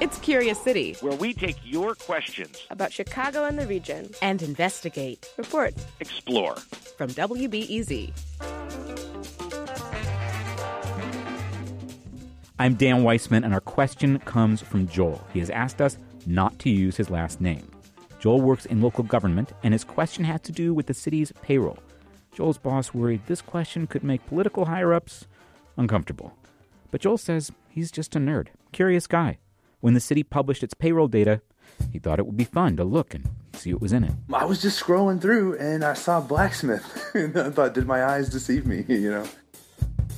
It's 0.00 0.16
Curious 0.18 0.60
City, 0.60 0.94
where 1.00 1.16
we 1.16 1.34
take 1.34 1.56
your 1.64 1.96
questions 1.96 2.64
about 2.70 2.92
Chicago 2.92 3.46
and 3.46 3.58
the 3.58 3.66
region 3.66 4.08
and 4.22 4.40
investigate, 4.42 5.28
report, 5.36 5.74
explore. 5.98 6.54
From 6.96 7.10
WBEZ. 7.10 8.12
I'm 12.60 12.74
Dan 12.74 13.02
Weissman, 13.02 13.42
and 13.42 13.52
our 13.52 13.60
question 13.60 14.20
comes 14.20 14.62
from 14.62 14.86
Joel. 14.86 15.20
He 15.32 15.40
has 15.40 15.50
asked 15.50 15.80
us 15.80 15.98
not 16.26 16.56
to 16.60 16.70
use 16.70 16.96
his 16.96 17.10
last 17.10 17.40
name. 17.40 17.68
Joel 18.20 18.40
works 18.40 18.66
in 18.66 18.80
local 18.80 19.02
government, 19.02 19.52
and 19.64 19.74
his 19.74 19.82
question 19.82 20.22
has 20.22 20.42
to 20.42 20.52
do 20.52 20.72
with 20.72 20.86
the 20.86 20.94
city's 20.94 21.32
payroll. 21.42 21.80
Joel's 22.32 22.58
boss 22.58 22.94
worried 22.94 23.26
this 23.26 23.42
question 23.42 23.88
could 23.88 24.04
make 24.04 24.24
political 24.26 24.66
higher 24.66 24.94
ups 24.94 25.26
uncomfortable. 25.76 26.32
But 26.92 27.00
Joel 27.00 27.18
says 27.18 27.50
he's 27.68 27.90
just 27.90 28.14
a 28.14 28.20
nerd, 28.20 28.46
curious 28.70 29.08
guy. 29.08 29.38
When 29.80 29.94
the 29.94 30.00
city 30.00 30.22
published 30.22 30.62
its 30.62 30.74
payroll 30.74 31.08
data, 31.08 31.40
he 31.92 31.98
thought 31.98 32.18
it 32.18 32.26
would 32.26 32.36
be 32.36 32.44
fun 32.44 32.76
to 32.76 32.84
look 32.84 33.14
and 33.14 33.28
see 33.54 33.72
what 33.72 33.82
was 33.82 33.92
in 33.92 34.04
it. 34.04 34.12
I 34.32 34.44
was 34.44 34.60
just 34.60 34.82
scrolling 34.82 35.20
through 35.20 35.56
and 35.58 35.84
I 35.84 35.94
saw 35.94 36.20
blacksmith. 36.20 37.10
and 37.14 37.36
I 37.38 37.50
thought, 37.50 37.74
did 37.74 37.86
my 37.86 38.04
eyes 38.04 38.28
deceive 38.28 38.66
me? 38.66 38.84
You 38.98 39.10
know. 39.10 39.26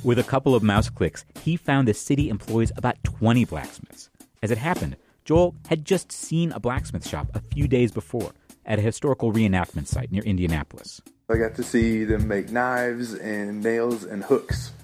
With 0.02 0.18
a 0.18 0.22
couple 0.22 0.54
of 0.54 0.62
mouse 0.62 0.88
clicks, 0.88 1.26
he 1.42 1.56
found 1.56 1.86
the 1.86 1.92
city 1.92 2.30
employs 2.30 2.72
about 2.76 3.02
20 3.04 3.44
blacksmiths. 3.44 4.08
As 4.42 4.50
it 4.50 4.56
happened, 4.56 4.96
Joel 5.26 5.54
had 5.68 5.84
just 5.84 6.10
seen 6.10 6.52
a 6.52 6.60
blacksmith 6.60 7.06
shop 7.06 7.28
a 7.34 7.42
few 7.52 7.68
days 7.68 7.92
before 7.92 8.32
at 8.64 8.78
a 8.78 8.82
historical 8.82 9.30
reenactment 9.30 9.86
site 9.86 10.10
near 10.10 10.22
Indianapolis. 10.22 11.02
I 11.28 11.36
got 11.36 11.54
to 11.56 11.62
see 11.62 12.04
them 12.04 12.26
make 12.26 12.50
knives 12.50 13.12
and 13.14 13.62
nails 13.62 14.04
and 14.04 14.24
hooks. 14.24 14.72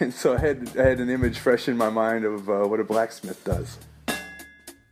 And 0.00 0.12
so 0.12 0.34
I 0.34 0.38
had, 0.38 0.76
I 0.76 0.82
had 0.82 1.00
an 1.00 1.10
image 1.10 1.38
fresh 1.38 1.68
in 1.68 1.76
my 1.76 1.90
mind 1.90 2.24
of 2.24 2.48
uh, 2.48 2.66
what 2.66 2.80
a 2.80 2.84
blacksmith 2.84 3.44
does. 3.44 3.78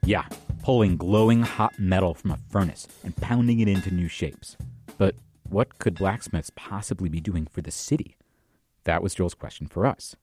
Yeah, 0.06 0.26
pulling 0.62 0.98
glowing 0.98 1.42
hot 1.42 1.78
metal 1.78 2.12
from 2.12 2.32
a 2.32 2.38
furnace 2.50 2.86
and 3.04 3.16
pounding 3.16 3.60
it 3.60 3.68
into 3.68 3.90
new 3.90 4.06
shapes. 4.06 4.54
But 4.98 5.14
what 5.48 5.78
could 5.78 5.94
blacksmiths 5.94 6.50
possibly 6.54 7.08
be 7.08 7.22
doing 7.22 7.46
for 7.46 7.62
the 7.62 7.70
city? 7.70 8.18
That 8.84 9.02
was 9.02 9.14
Joel's 9.14 9.32
question 9.32 9.66
for 9.66 9.86
us. 9.86 10.14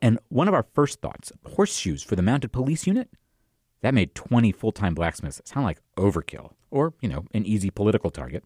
And 0.00 0.20
one 0.28 0.46
of 0.46 0.54
our 0.54 0.66
first 0.74 1.00
thoughts 1.00 1.32
horseshoes 1.44 2.04
for 2.04 2.14
the 2.14 2.22
mounted 2.22 2.52
police 2.52 2.86
unit? 2.86 3.10
That 3.80 3.92
made 3.92 4.14
20 4.14 4.52
full 4.52 4.70
time 4.70 4.94
blacksmiths 4.94 5.42
sound 5.44 5.66
like 5.66 5.80
overkill, 5.96 6.52
or, 6.70 6.94
you 7.00 7.08
know, 7.08 7.24
an 7.34 7.44
easy 7.44 7.70
political 7.70 8.12
target. 8.12 8.44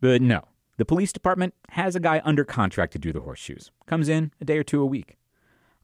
But 0.00 0.22
no, 0.22 0.48
the 0.78 0.86
police 0.86 1.12
department 1.12 1.52
has 1.70 1.94
a 1.94 2.00
guy 2.00 2.22
under 2.24 2.44
contract 2.44 2.94
to 2.94 2.98
do 2.98 3.12
the 3.12 3.20
horseshoes. 3.20 3.70
Comes 3.84 4.08
in 4.08 4.32
a 4.40 4.46
day 4.46 4.56
or 4.56 4.64
two 4.64 4.80
a 4.80 4.86
week. 4.86 5.18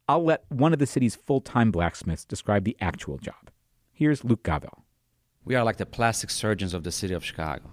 I'll 0.09 0.25
let 0.25 0.45
one 0.49 0.73
of 0.73 0.79
the 0.79 0.87
city's 0.87 1.17
full 1.17 1.43
time 1.43 1.71
blacksmiths 1.71 2.25
describe 2.25 2.65
the 2.65 2.79
actual 2.81 3.19
job. 3.19 3.51
Here's 3.99 4.23
Luke 4.23 4.45
Gavel. 4.45 4.85
We 5.45 5.55
are 5.55 5.65
like 5.65 5.79
the 5.79 5.87
plastic 5.87 6.29
surgeons 6.31 6.75
of 6.75 6.85
the 6.85 6.93
city 6.93 7.15
of 7.15 7.25
Chicago. 7.25 7.71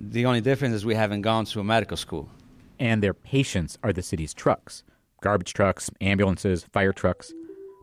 the 0.00 0.24
only 0.26 0.40
difference 0.40 0.74
is 0.76 0.86
we 0.86 0.94
haven't 0.94 1.22
gone 1.22 1.44
to 1.46 1.58
a 1.60 1.64
medical 1.64 1.96
school. 1.96 2.30
And 2.78 3.02
their 3.02 3.12
patients 3.12 3.76
are 3.82 3.92
the 3.92 4.02
city's 4.02 4.32
trucks 4.32 4.84
garbage 5.20 5.52
trucks, 5.54 5.90
ambulances, 6.00 6.64
fire 6.72 6.92
trucks. 6.92 7.32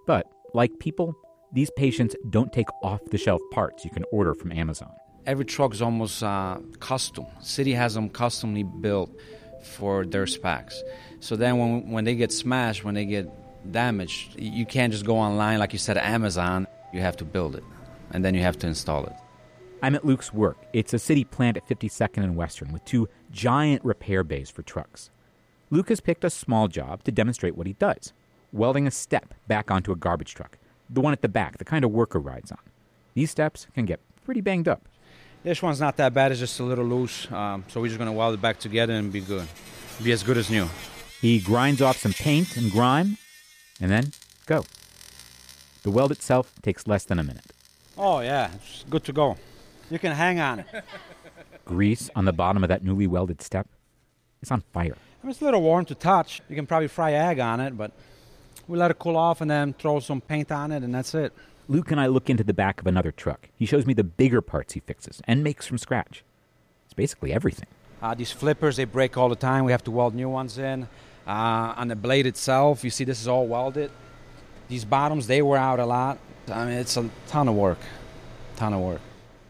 But, 0.08 0.30
like 0.54 0.80
people, 0.80 1.16
these 1.54 1.70
patients 1.78 2.16
don't 2.30 2.52
take 2.52 2.68
off 2.84 3.00
the 3.12 3.18
shelf 3.18 3.42
parts 3.52 3.86
you 3.86 3.92
can 3.92 4.06
order 4.12 4.34
from 4.34 4.52
Amazon 4.52 4.92
every 5.30 5.46
truck 5.46 5.74
is 5.74 5.82
almost 5.82 6.24
uh, 6.24 6.58
custom. 6.80 7.26
City 7.40 7.74
has 7.74 7.94
them 7.94 8.10
customly 8.10 8.64
built 8.64 9.12
for 9.62 10.06
their 10.06 10.26
specs. 10.26 10.82
So 11.20 11.36
then 11.36 11.58
when 11.60 11.92
when 11.92 12.04
they 12.04 12.16
get 12.16 12.32
smashed, 12.32 12.84
when 12.84 12.96
they 12.96 13.06
get 13.06 13.30
damaged, 13.72 14.40
you 14.40 14.66
can't 14.66 14.92
just 14.92 15.06
go 15.06 15.18
online 15.18 15.60
like 15.60 15.74
you 15.74 15.80
said 15.80 15.98
Amazon. 15.98 16.66
You 16.92 17.02
have 17.02 17.18
to 17.18 17.26
build 17.26 17.56
it, 17.56 17.64
and 18.12 18.24
then 18.24 18.36
you 18.36 18.42
have 18.42 18.58
to 18.60 18.68
install 18.68 19.06
it. 19.06 19.14
I'm 19.82 19.96
at 19.96 20.06
Luke's 20.06 20.34
work. 20.34 20.58
It's 20.74 20.94
a 20.94 21.00
city 21.00 21.24
plant 21.24 21.58
at 21.58 21.68
52nd 21.68 22.24
and 22.24 22.36
Western 22.36 22.74
with 22.74 22.84
two 22.86 23.08
giant 23.32 23.84
repair 23.86 24.24
bays 24.24 24.50
for 24.50 24.62
trucks. 24.62 25.10
Luke 25.70 25.90
has 25.90 26.02
picked 26.02 26.24
a 26.24 26.30
small 26.30 26.68
job 26.68 27.04
to 27.04 27.12
demonstrate 27.12 27.56
what 27.56 27.68
he 27.68 27.74
does 27.74 28.14
welding 28.52 28.88
a 28.88 28.92
step 28.92 29.34
back 29.48 29.72
onto 29.72 29.92
a 29.92 29.96
garbage 29.96 30.34
truck, 30.34 30.58
the 30.90 31.02
one 31.02 31.14
at 31.14 31.22
the 31.22 31.30
back, 31.30 31.58
the 31.58 31.66
kind 31.66 31.86
a 31.86 31.88
worker 31.88 32.20
rides 32.20 32.52
on. 32.52 32.60
These 33.14 33.32
steps 33.32 33.68
can 33.76 33.86
get 33.86 34.00
pretty 34.26 34.42
banged 34.42 34.68
up. 34.68 34.88
This 35.44 35.62
one's 35.62 35.80
not 35.80 35.98
that 35.98 36.14
bad. 36.14 36.32
It's 36.32 36.40
just 36.40 36.60
a 36.60 36.64
little 36.64 36.86
loose. 36.86 37.32
Um, 37.32 37.64
so 37.68 37.80
we're 37.80 37.88
just 37.88 37.98
going 37.98 38.10
to 38.10 38.14
weld 38.14 38.34
it 38.34 38.42
back 38.42 38.60
together 38.60 38.94
and 38.94 39.12
be 39.12 39.22
good. 39.22 39.48
Be 40.04 40.12
as 40.12 40.24
good 40.24 40.38
as 40.38 40.50
new. 40.50 40.68
He 41.22 41.40
grinds 41.40 41.82
off 41.82 41.98
some 41.98 42.14
paint 42.14 42.58
and 42.58 42.72
grime 42.72 43.18
and 43.80 43.90
then 43.90 44.12
go. 44.46 44.66
The 45.90 45.96
weld 45.96 46.12
itself 46.12 46.54
takes 46.62 46.86
less 46.86 47.04
than 47.04 47.18
a 47.18 47.24
minute. 47.24 47.48
Oh, 47.98 48.20
yeah. 48.20 48.52
It's 48.54 48.86
good 48.92 49.04
to 49.06 49.12
go. 49.12 49.38
You 49.90 49.98
can 49.98 50.12
hang 50.12 50.40
on 50.40 50.60
it. 50.60 50.68
Grease 51.66 52.12
on 52.16 52.26
the 52.26 52.32
bottom 52.32 52.64
of 52.64 52.68
that 52.68 52.84
newly 52.84 53.08
welded 53.08 53.42
step. 53.42 53.68
It's 54.40 54.52
on 54.52 54.62
fire. 54.72 54.96
It's 55.24 55.42
a 55.42 55.46
little 55.46 55.64
warm 55.64 55.86
to 55.86 55.96
touch. 55.96 56.44
You 56.48 56.56
can 56.56 56.68
probably 56.68 56.90
fry 56.90 57.14
egg 57.14 57.40
on 57.40 57.60
it, 57.60 57.76
but 57.76 57.92
we 58.68 58.78
let 58.78 58.92
it 58.92 59.00
cool 59.00 59.18
off 59.18 59.42
and 59.42 59.50
then 59.50 59.74
throw 59.74 60.00
some 60.00 60.22
paint 60.22 60.52
on 60.52 60.72
it, 60.72 60.84
and 60.84 60.94
that's 60.94 61.16
it. 61.16 61.34
Luke 61.68 61.90
and 61.90 62.00
I 62.00 62.06
look 62.06 62.30
into 62.30 62.44
the 62.44 62.54
back 62.54 62.80
of 62.80 62.86
another 62.86 63.12
truck. 63.12 63.50
He 63.56 63.66
shows 63.66 63.88
me 63.88 63.96
the 63.96 64.04
bigger 64.04 64.42
parts 64.42 64.74
he 64.74 64.82
fixes 64.82 65.24
and 65.24 65.44
makes 65.44 65.66
from 65.66 65.80
scratch. 65.80 66.24
It's 66.86 66.94
basically 66.94 67.34
everything. 67.34 67.68
Uh, 68.00 68.14
these 68.14 68.32
flippers, 68.32 68.76
they 68.78 68.86
break 68.86 69.18
all 69.18 69.28
the 69.28 69.36
time. 69.36 69.66
We 69.66 69.72
have 69.72 69.86
to 69.86 69.92
weld 69.92 70.14
new 70.14 70.30
ones 70.30 70.60
in. 70.60 70.88
Uh, 71.26 71.74
on 71.78 71.88
the 71.88 71.96
blade 71.96 72.28
itself, 72.28 72.84
you 72.84 72.92
see 72.92 73.06
this 73.06 73.20
is 73.20 73.28
all 73.28 73.48
welded. 73.48 73.90
These 74.70 74.86
bottoms, 74.86 75.28
they 75.28 75.42
wear 75.42 75.60
out 75.60 75.80
a 75.80 75.86
lot. 75.86 76.20
I 76.48 76.64
mean, 76.66 76.76
it's 76.76 76.96
a 76.96 77.10
ton 77.28 77.50
of 77.50 77.56
work. 77.56 77.80
Ton 78.56 78.74
of 78.74 78.82
work. 78.82 79.02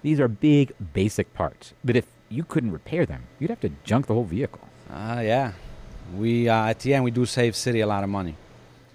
These 0.02 0.20
are 0.22 0.30
big, 0.30 0.74
basic 0.94 1.34
parts. 1.34 1.74
But 1.84 1.98
if 1.98 2.06
you 2.30 2.44
couldn't 2.44 2.72
repair 2.72 3.06
them, 3.06 3.24
you'd 3.38 3.50
have 3.50 3.60
to 3.62 3.72
junk 3.84 4.08
the 4.08 4.14
whole 4.14 4.24
vehicle. 4.24 4.62
Uh, 4.90 5.22
yeah. 5.24 5.52
We, 6.16 6.48
uh, 6.48 6.68
at 6.68 6.80
the 6.80 6.94
end, 6.94 7.04
we 7.04 7.12
do 7.12 7.26
save 7.26 7.56
city 7.56 7.82
a 7.82 7.88
lot 7.88 8.04
of 8.04 8.10
money. 8.10 8.36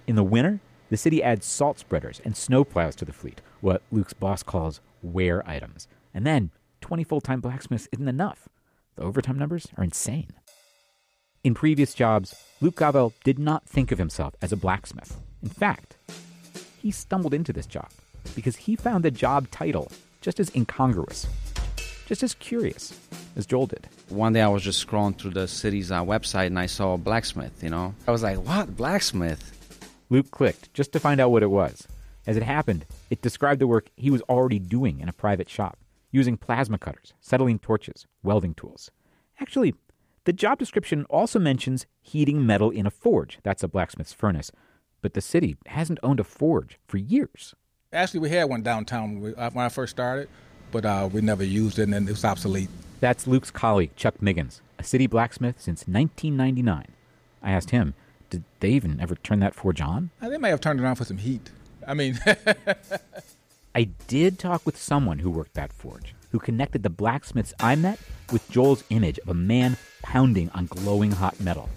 In 0.07 0.15
the 0.15 0.23
winter, 0.23 0.59
the 0.89 0.97
city 0.97 1.21
adds 1.21 1.45
salt 1.45 1.77
spreaders 1.79 2.19
and 2.25 2.33
snowplows 2.33 2.95
to 2.95 3.05
the 3.05 3.13
fleet, 3.13 3.41
what 3.61 3.83
Luke's 3.91 4.13
boss 4.13 4.41
calls 4.41 4.81
wear 5.03 5.47
items. 5.47 5.87
And 6.13 6.25
then 6.25 6.49
20 6.81 7.03
full 7.03 7.21
time 7.21 7.39
blacksmiths 7.39 7.87
isn't 7.91 8.07
enough. 8.07 8.49
The 8.95 9.03
overtime 9.03 9.37
numbers 9.37 9.67
are 9.77 9.83
insane. 9.83 10.29
In 11.43 11.53
previous 11.53 11.93
jobs, 11.93 12.35
Luke 12.61 12.77
Gavel 12.77 13.13
did 13.23 13.37
not 13.37 13.69
think 13.69 13.91
of 13.91 13.99
himself 13.99 14.35
as 14.41 14.51
a 14.51 14.57
blacksmith. 14.57 15.19
In 15.45 15.51
fact, 15.51 15.95
he 16.79 16.89
stumbled 16.89 17.35
into 17.35 17.53
this 17.53 17.67
job 17.67 17.89
because 18.33 18.55
he 18.55 18.75
found 18.75 19.05
the 19.05 19.11
job 19.11 19.51
title 19.51 19.91
just 20.19 20.39
as 20.39 20.49
incongruous, 20.55 21.27
just 22.07 22.23
as 22.23 22.33
curious 22.33 22.99
as 23.35 23.45
Joel 23.45 23.67
did. 23.67 23.87
One 24.09 24.33
day 24.33 24.41
I 24.41 24.47
was 24.47 24.63
just 24.63 24.85
scrolling 24.85 25.15
through 25.15 25.31
the 25.31 25.47
city's 25.47 25.91
uh, 25.91 26.03
website 26.03 26.47
and 26.47 26.57
I 26.57 26.65
saw 26.65 26.95
a 26.95 26.97
blacksmith, 26.97 27.61
you 27.61 27.69
know. 27.69 27.93
I 28.07 28.11
was 28.11 28.23
like, 28.23 28.39
what? 28.39 28.75
Blacksmith? 28.75 29.51
Luke 30.09 30.31
clicked 30.31 30.73
just 30.73 30.91
to 30.93 30.99
find 30.99 31.21
out 31.21 31.29
what 31.29 31.43
it 31.43 31.51
was. 31.51 31.87
As 32.25 32.37
it 32.37 32.43
happened, 32.43 32.87
it 33.11 33.21
described 33.21 33.61
the 33.61 33.67
work 33.67 33.91
he 33.95 34.09
was 34.09 34.23
already 34.23 34.57
doing 34.57 34.99
in 34.99 35.09
a 35.09 35.13
private 35.13 35.47
shop, 35.47 35.77
using 36.09 36.37
plasma 36.37 36.79
cutters, 36.79 37.13
acetylene 37.21 37.59
torches, 37.59 38.07
welding 38.23 38.55
tools. 38.55 38.89
Actually, 39.39 39.75
the 40.23 40.33
job 40.33 40.57
description 40.57 41.05
also 41.07 41.37
mentions 41.37 41.85
heating 42.01 42.47
metal 42.47 42.71
in 42.71 42.87
a 42.87 42.91
forge. 42.91 43.37
That's 43.43 43.61
a 43.61 43.67
blacksmith's 43.67 44.11
furnace. 44.11 44.51
But 45.05 45.13
the 45.13 45.21
city 45.21 45.55
hasn't 45.67 45.99
owned 46.01 46.19
a 46.19 46.23
forge 46.23 46.79
for 46.87 46.97
years. 46.97 47.53
Actually, 47.93 48.21
we 48.21 48.31
had 48.31 48.45
one 48.45 48.63
downtown 48.63 49.21
when 49.21 49.37
I 49.37 49.69
first 49.69 49.91
started, 49.91 50.27
but 50.71 50.83
uh, 50.83 51.07
we 51.13 51.21
never 51.21 51.43
used 51.43 51.77
it 51.77 51.89
and 51.89 52.09
it 52.09 52.11
was 52.11 52.25
obsolete. 52.25 52.69
That's 53.01 53.27
Luke's 53.27 53.51
colleague, 53.51 53.95
Chuck 53.95 54.19
Miggins, 54.19 54.61
a 54.79 54.83
city 54.83 55.05
blacksmith 55.05 55.61
since 55.61 55.81
1999. 55.81 56.87
I 57.43 57.51
asked 57.51 57.69
him, 57.69 57.93
did 58.31 58.45
they 58.61 58.69
even 58.69 58.99
ever 58.99 59.13
turn 59.13 59.41
that 59.41 59.53
forge 59.53 59.79
on? 59.79 60.09
Uh, 60.19 60.29
they 60.29 60.39
may 60.39 60.49
have 60.49 60.59
turned 60.59 60.79
it 60.79 60.85
on 60.87 60.95
for 60.95 61.05
some 61.05 61.17
heat. 61.17 61.51
I 61.87 61.93
mean, 61.93 62.19
I 63.75 63.83
did 64.07 64.39
talk 64.39 64.65
with 64.65 64.75
someone 64.75 65.19
who 65.19 65.29
worked 65.29 65.53
that 65.53 65.71
forge, 65.71 66.15
who 66.31 66.39
connected 66.39 66.81
the 66.81 66.89
blacksmiths 66.89 67.53
I 67.59 67.75
met 67.75 67.99
with 68.31 68.49
Joel's 68.49 68.83
image 68.89 69.19
of 69.19 69.29
a 69.29 69.35
man 69.35 69.77
pounding 70.01 70.49
on 70.55 70.65
glowing 70.65 71.11
hot 71.11 71.39
metal. 71.39 71.69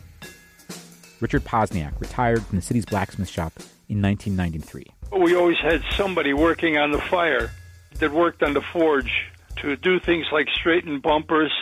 Richard 1.20 1.44
Posniak 1.44 2.00
retired 2.00 2.44
from 2.44 2.56
the 2.56 2.62
city's 2.62 2.86
blacksmith 2.86 3.28
shop 3.28 3.52
in 3.88 4.00
1993. 4.00 4.86
We 5.20 5.34
always 5.34 5.58
had 5.58 5.82
somebody 5.96 6.32
working 6.32 6.76
on 6.76 6.92
the 6.92 7.00
fire 7.00 7.50
that 7.98 8.12
worked 8.12 8.42
on 8.42 8.54
the 8.54 8.60
forge 8.60 9.10
to 9.56 9.76
do 9.76 9.98
things 9.98 10.26
like 10.32 10.46
straighten 10.54 11.00
bumpers, 11.00 11.52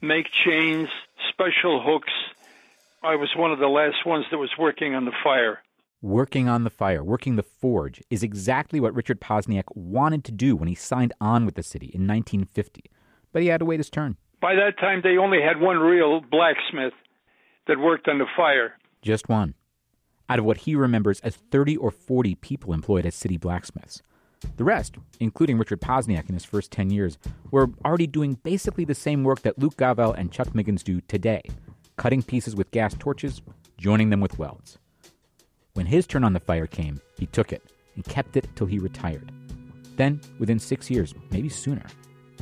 make 0.00 0.26
chains, 0.44 0.88
special 1.30 1.82
hooks. 1.82 2.12
I 3.02 3.16
was 3.16 3.30
one 3.36 3.50
of 3.50 3.58
the 3.58 3.66
last 3.66 4.06
ones 4.06 4.26
that 4.30 4.38
was 4.38 4.50
working 4.58 4.94
on 4.94 5.04
the 5.04 5.12
fire. 5.24 5.62
Working 6.02 6.48
on 6.48 6.64
the 6.64 6.70
fire, 6.70 7.02
working 7.02 7.36
the 7.36 7.42
forge, 7.42 8.02
is 8.08 8.22
exactly 8.22 8.80
what 8.80 8.94
Richard 8.94 9.20
Posniak 9.20 9.64
wanted 9.74 10.24
to 10.24 10.32
do 10.32 10.56
when 10.56 10.68
he 10.68 10.74
signed 10.74 11.12
on 11.20 11.44
with 11.44 11.56
the 11.56 11.62
city 11.62 11.86
in 11.86 12.06
1950. 12.06 12.84
But 13.32 13.42
he 13.42 13.48
had 13.48 13.58
to 13.58 13.66
wait 13.66 13.80
his 13.80 13.90
turn. 13.90 14.16
By 14.40 14.54
that 14.54 14.78
time, 14.78 15.00
they 15.02 15.18
only 15.18 15.42
had 15.42 15.60
one 15.60 15.76
real 15.78 16.20
blacksmith 16.20 16.94
that 17.66 17.78
worked 17.78 18.08
on 18.08 18.18
the 18.18 18.26
fire. 18.36 18.74
Just 19.02 19.28
one. 19.28 19.54
Out 20.28 20.38
of 20.38 20.44
what 20.44 20.58
he 20.58 20.74
remembers 20.74 21.20
as 21.20 21.36
30 21.36 21.76
or 21.76 21.90
40 21.90 22.34
people 22.36 22.72
employed 22.72 23.06
as 23.06 23.14
city 23.14 23.36
blacksmiths. 23.36 24.02
The 24.56 24.64
rest, 24.64 24.96
including 25.18 25.58
Richard 25.58 25.80
Posniak 25.80 26.28
in 26.28 26.34
his 26.34 26.44
first 26.44 26.70
10 26.70 26.90
years, 26.90 27.18
were 27.50 27.70
already 27.84 28.06
doing 28.06 28.38
basically 28.42 28.84
the 28.84 28.94
same 28.94 29.24
work 29.24 29.42
that 29.42 29.58
Luke 29.58 29.76
Gavel 29.76 30.12
and 30.12 30.32
Chuck 30.32 30.54
Miggins 30.54 30.82
do 30.82 31.00
today 31.02 31.42
cutting 31.96 32.22
pieces 32.22 32.56
with 32.56 32.70
gas 32.70 32.94
torches, 32.98 33.42
joining 33.76 34.08
them 34.08 34.20
with 34.20 34.38
welds. 34.38 34.78
When 35.74 35.84
his 35.84 36.06
turn 36.06 36.24
on 36.24 36.32
the 36.32 36.40
fire 36.40 36.66
came, 36.66 36.98
he 37.18 37.26
took 37.26 37.52
it 37.52 37.62
and 37.94 38.02
kept 38.04 38.38
it 38.38 38.48
till 38.56 38.66
he 38.66 38.78
retired. 38.78 39.30
Then, 39.96 40.18
within 40.38 40.58
six 40.58 40.90
years, 40.90 41.14
maybe 41.30 41.50
sooner, 41.50 41.84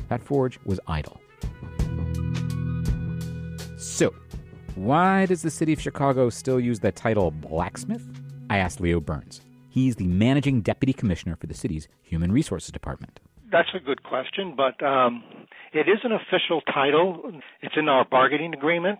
that 0.07 0.23
forge 0.23 0.59
was 0.63 0.79
idle. 0.87 1.19
So, 3.77 4.13
why 4.79 5.25
does 5.25 5.41
the 5.41 5.49
city 5.49 5.73
of 5.73 5.81
Chicago 5.81 6.29
still 6.29 6.59
use 6.59 6.79
the 6.79 6.91
title 6.91 7.31
blacksmith? 7.31 8.07
I 8.49 8.59
asked 8.59 8.79
Leo 8.79 8.99
Burns. 8.99 9.41
He's 9.69 9.97
the 9.97 10.07
managing 10.07 10.61
deputy 10.61 10.93
commissioner 10.93 11.35
for 11.35 11.47
the 11.47 11.53
city's 11.53 11.87
human 12.01 12.31
resources 12.31 12.71
department. 12.71 13.19
That's 13.51 13.69
a 13.75 13.79
good 13.79 14.03
question, 14.03 14.55
but 14.55 14.81
um, 14.85 15.23
it 15.73 15.87
is 15.89 15.99
an 16.03 16.11
official 16.11 16.61
title. 16.61 17.31
It's 17.61 17.75
in 17.77 17.89
our 17.89 18.05
bargaining 18.05 18.53
agreement. 18.53 18.99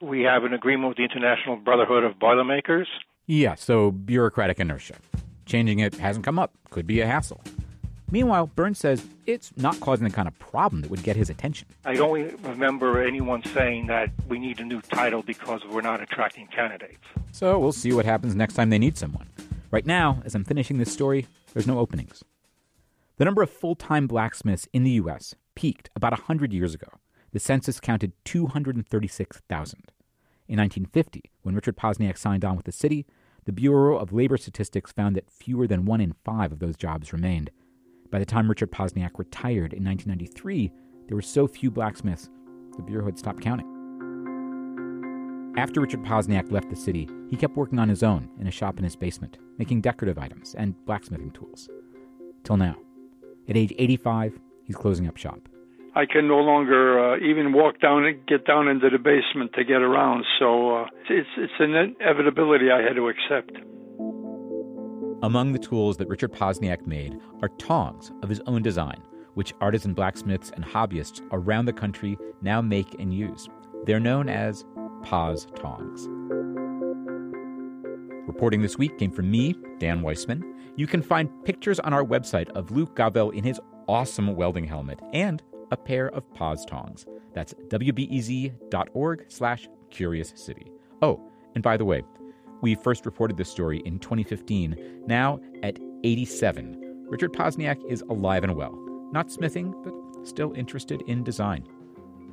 We 0.00 0.22
have 0.22 0.44
an 0.44 0.54
agreement 0.54 0.90
with 0.90 0.98
the 0.98 1.04
International 1.04 1.56
Brotherhood 1.56 2.04
of 2.04 2.18
Boilermakers. 2.18 2.88
Yeah, 3.26 3.56
so 3.56 3.90
bureaucratic 3.90 4.60
inertia. 4.60 4.96
Changing 5.46 5.80
it 5.80 5.94
hasn't 5.96 6.24
come 6.24 6.38
up, 6.38 6.54
could 6.70 6.86
be 6.86 7.00
a 7.00 7.06
hassle. 7.06 7.42
Meanwhile, 8.10 8.46
Burns 8.54 8.78
says 8.78 9.06
it's 9.26 9.52
not 9.56 9.78
causing 9.80 10.04
the 10.04 10.12
kind 10.12 10.26
of 10.26 10.38
problem 10.38 10.80
that 10.80 10.90
would 10.90 11.02
get 11.02 11.16
his 11.16 11.28
attention. 11.28 11.68
I 11.84 11.94
don't 11.94 12.42
remember 12.42 13.02
anyone 13.02 13.44
saying 13.44 13.86
that 13.88 14.10
we 14.28 14.38
need 14.38 14.60
a 14.60 14.64
new 14.64 14.80
title 14.80 15.22
because 15.22 15.62
we're 15.66 15.82
not 15.82 16.00
attracting 16.00 16.46
candidates. 16.46 17.04
So 17.32 17.58
we'll 17.58 17.72
see 17.72 17.92
what 17.92 18.06
happens 18.06 18.34
next 18.34 18.54
time 18.54 18.70
they 18.70 18.78
need 18.78 18.96
someone. 18.96 19.28
Right 19.70 19.84
now, 19.84 20.22
as 20.24 20.34
I'm 20.34 20.44
finishing 20.44 20.78
this 20.78 20.92
story, 20.92 21.26
there's 21.52 21.66
no 21.66 21.78
openings. 21.78 22.24
The 23.18 23.26
number 23.26 23.42
of 23.42 23.50
full 23.50 23.74
time 23.74 24.06
blacksmiths 24.06 24.68
in 24.72 24.84
the 24.84 24.92
U.S. 24.92 25.34
peaked 25.54 25.90
about 25.94 26.12
100 26.12 26.52
years 26.52 26.74
ago. 26.74 26.88
The 27.32 27.40
census 27.40 27.78
counted 27.78 28.12
236,000. 28.24 29.92
In 30.48 30.56
1950, 30.56 31.30
when 31.42 31.54
Richard 31.54 31.76
Posniak 31.76 32.16
signed 32.16 32.42
on 32.42 32.56
with 32.56 32.64
the 32.64 32.72
city, 32.72 33.04
the 33.44 33.52
Bureau 33.52 33.98
of 33.98 34.14
Labor 34.14 34.38
Statistics 34.38 34.92
found 34.92 35.14
that 35.16 35.30
fewer 35.30 35.66
than 35.66 35.84
one 35.84 36.00
in 36.00 36.14
five 36.24 36.52
of 36.52 36.58
those 36.58 36.76
jobs 36.76 37.12
remained. 37.12 37.50
By 38.10 38.18
the 38.18 38.26
time 38.26 38.48
Richard 38.48 38.70
Posniak 38.70 39.18
retired 39.18 39.74
in 39.74 39.84
1993, 39.84 40.72
there 41.06 41.16
were 41.16 41.22
so 41.22 41.46
few 41.46 41.70
blacksmiths, 41.70 42.30
the 42.76 42.82
Bureau 42.82 43.04
had 43.04 43.18
stopped 43.18 43.42
counting. 43.42 43.66
After 45.58 45.80
Richard 45.80 46.04
Posniak 46.04 46.50
left 46.50 46.70
the 46.70 46.76
city, 46.76 47.08
he 47.28 47.36
kept 47.36 47.56
working 47.56 47.78
on 47.78 47.88
his 47.88 48.02
own 48.02 48.28
in 48.40 48.46
a 48.46 48.50
shop 48.50 48.78
in 48.78 48.84
his 48.84 48.96
basement, 48.96 49.38
making 49.58 49.80
decorative 49.80 50.18
items 50.18 50.54
and 50.54 50.74
blacksmithing 50.86 51.32
tools. 51.32 51.68
Till 52.44 52.56
now. 52.56 52.76
At 53.48 53.56
age 53.56 53.72
85, 53.76 54.38
he's 54.64 54.76
closing 54.76 55.08
up 55.08 55.16
shop. 55.16 55.40
I 55.94 56.06
can 56.06 56.28
no 56.28 56.38
longer 56.38 57.14
uh, 57.14 57.16
even 57.18 57.52
walk 57.52 57.80
down 57.80 58.04
and 58.04 58.24
get 58.26 58.46
down 58.46 58.68
into 58.68 58.88
the 58.88 58.98
basement 58.98 59.52
to 59.54 59.64
get 59.64 59.82
around. 59.82 60.24
So 60.38 60.76
uh, 60.76 60.86
it's 61.10 61.28
it's 61.36 61.52
an 61.58 61.74
inevitability 61.74 62.70
I 62.70 62.82
had 62.82 62.94
to 62.94 63.08
accept. 63.08 63.58
Among 65.22 65.52
the 65.52 65.58
tools 65.58 65.96
that 65.96 66.08
Richard 66.08 66.32
Posniak 66.32 66.86
made 66.86 67.20
are 67.42 67.48
tongs 67.48 68.12
of 68.22 68.28
his 68.28 68.40
own 68.46 68.62
design, 68.62 69.02
which 69.34 69.52
artisan 69.60 69.92
blacksmiths 69.92 70.52
and 70.54 70.64
hobbyists 70.64 71.20
around 71.32 71.64
the 71.64 71.72
country 71.72 72.16
now 72.40 72.60
make 72.60 72.94
and 73.00 73.12
use. 73.12 73.48
They're 73.84 73.98
known 73.98 74.28
as 74.28 74.64
Pos 75.02 75.46
tongs. 75.56 76.06
Reporting 78.28 78.62
this 78.62 78.78
week 78.78 78.96
came 78.96 79.10
from 79.10 79.28
me, 79.28 79.56
Dan 79.78 80.02
Weissman. 80.02 80.54
You 80.76 80.86
can 80.86 81.02
find 81.02 81.44
pictures 81.44 81.80
on 81.80 81.92
our 81.92 82.04
website 82.04 82.48
of 82.50 82.70
Luke 82.70 82.94
Gavel 82.94 83.32
in 83.32 83.42
his 83.42 83.60
awesome 83.88 84.36
welding 84.36 84.66
helmet 84.66 85.00
and 85.12 85.42
a 85.72 85.76
pair 85.76 86.10
of 86.10 86.32
Pos 86.34 86.64
tongs. 86.64 87.06
That's 87.34 87.54
wbez.org 87.54 89.24
slash 89.28 89.68
curious 89.90 90.32
city. 90.36 90.70
Oh, 91.02 91.20
and 91.56 91.64
by 91.64 91.76
the 91.76 91.84
way, 91.84 92.04
we 92.60 92.74
first 92.74 93.06
reported 93.06 93.36
this 93.36 93.50
story 93.50 93.82
in 93.84 93.98
2015. 93.98 95.04
Now, 95.06 95.40
at 95.62 95.78
87, 96.04 97.06
Richard 97.08 97.32
Posniak 97.32 97.82
is 97.88 98.02
alive 98.02 98.44
and 98.44 98.54
well. 98.54 98.76
Not 99.12 99.30
smithing, 99.30 99.74
but 99.82 100.26
still 100.26 100.52
interested 100.54 101.02
in 101.02 101.24
design. 101.24 101.66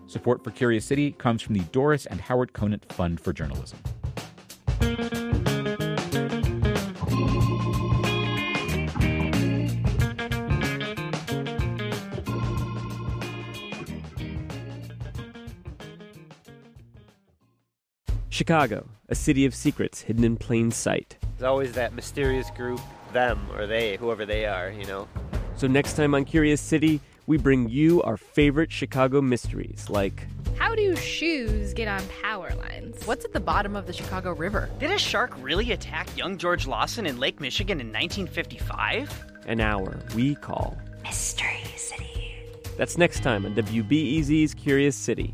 Support 0.07 0.43
for 0.43 0.51
Curious 0.51 0.85
City 0.85 1.13
comes 1.13 1.41
from 1.41 1.55
the 1.55 1.63
Doris 1.71 2.05
and 2.05 2.21
Howard 2.21 2.53
Conant 2.53 2.91
Fund 2.93 3.19
for 3.19 3.33
Journalism. 3.33 3.79
Chicago, 18.29 18.85
a 19.09 19.15
city 19.15 19.45
of 19.45 19.53
secrets 19.53 20.01
hidden 20.01 20.23
in 20.23 20.37
plain 20.37 20.71
sight. 20.71 21.17
There's 21.37 21.49
always 21.49 21.73
that 21.73 21.93
mysterious 21.93 22.49
group, 22.51 22.79
them 23.13 23.47
or 23.53 23.67
they, 23.67 23.97
whoever 23.97 24.25
they 24.25 24.45
are, 24.45 24.69
you 24.69 24.85
know. 24.85 25.07
So 25.57 25.67
next 25.67 25.93
time 25.93 26.15
on 26.15 26.25
Curious 26.25 26.61
City, 26.61 26.99
we 27.27 27.37
bring 27.37 27.69
you 27.69 28.01
our 28.03 28.17
favorite 28.17 28.71
Chicago 28.71 29.21
mysteries 29.21 29.89
like 29.89 30.27
How 30.57 30.75
do 30.75 30.95
shoes 30.95 31.73
get 31.73 31.87
on 31.87 32.01
power 32.21 32.51
lines? 32.55 33.05
What's 33.05 33.25
at 33.25 33.33
the 33.33 33.39
bottom 33.39 33.75
of 33.75 33.87
the 33.87 33.93
Chicago 33.93 34.33
River? 34.33 34.69
Did 34.79 34.91
a 34.91 34.97
shark 34.97 35.33
really 35.39 35.71
attack 35.71 36.07
young 36.17 36.37
George 36.37 36.67
Lawson 36.67 37.05
in 37.05 37.19
Lake 37.19 37.39
Michigan 37.39 37.79
in 37.79 37.87
1955? 37.87 39.25
An 39.47 39.59
hour 39.59 39.99
we 40.15 40.35
call 40.35 40.77
Mystery 41.03 41.63
City. 41.75 42.35
That's 42.77 42.97
next 42.97 43.21
time 43.23 43.45
on 43.45 43.55
WBEZ's 43.55 44.53
Curious 44.53 44.95
City. 44.95 45.33